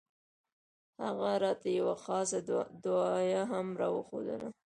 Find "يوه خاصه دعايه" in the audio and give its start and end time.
1.79-3.41